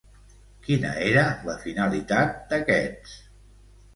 [0.67, 3.13] Quina era la finalitat d'aquests?